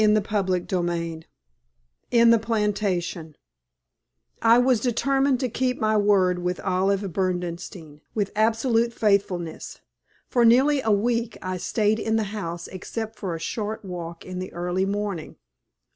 CHAPTER 0.03 0.53
XXIII 0.65 1.25
IN 2.09 2.29
THE 2.31 2.39
PLANTATION 2.39 3.35
I 4.41 4.57
was 4.57 4.79
determined 4.79 5.39
to 5.41 5.47
keep 5.47 5.79
my 5.79 5.95
word 5.95 6.39
with 6.39 6.59
Olive 6.61 7.01
Berdenstein 7.13 8.01
with 8.15 8.31
absolute 8.35 8.93
faithfulness. 8.93 9.79
For 10.27 10.43
nearly 10.43 10.81
a 10.81 10.89
week 10.89 11.37
I 11.43 11.57
stayed 11.57 11.99
in 11.99 12.15
the 12.15 12.23
house 12.33 12.67
except 12.67 13.15
for 13.19 13.35
a 13.35 13.39
short 13.39 13.85
walk 13.85 14.25
in 14.25 14.39
the 14.39 14.51
early 14.53 14.85
morning. 14.87 15.35